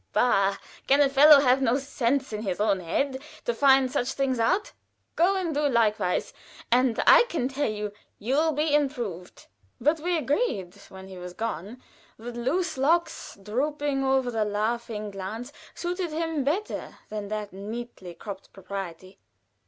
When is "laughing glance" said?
14.43-15.53